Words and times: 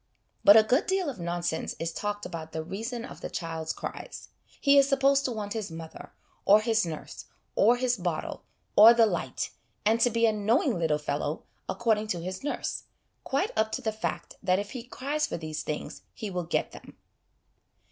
But 0.43 0.57
a 0.57 0.63
good 0.63 0.87
deal 0.87 1.11
of 1.11 1.19
nonsense 1.19 1.75
is 1.77 1.93
talked 1.93 2.25
about 2.25 2.53
the 2.53 2.63
reason 2.63 3.05
of 3.05 3.21
the 3.21 3.29
child's 3.29 3.71
cries: 3.71 4.29
he 4.59 4.79
is 4.79 4.89
supposed 4.89 5.25
to 5.25 5.31
want 5.31 5.53
his 5.53 5.69
mother, 5.69 6.11
or 6.43 6.59
his 6.61 6.87
nurse, 6.87 7.25
or 7.53 7.77
his 7.77 7.97
bottle, 7.97 8.43
or 8.75 8.95
the 8.95 9.05
light, 9.05 9.51
and 9.85 10.01
to 10.01 10.09
be 10.09 10.25
'a 10.25 10.31
knowing 10.33 10.79
little 10.79 10.97
fellow,' 10.97 11.43
according 11.69 12.07
to 12.07 12.19
his 12.19 12.43
nurse, 12.43 12.85
quite 13.23 13.51
up 13.55 13.71
to 13.73 13.81
the 13.83 13.91
fact 13.91 14.37
that 14.41 14.57
if 14.57 14.71
he 14.71 14.81
cries 14.83 15.27
for 15.27 15.37
these 15.37 15.63
\hings 15.63 16.01
he 16.15 16.31
will 16.31 16.45
get 16.45 16.71
them. 16.71 16.97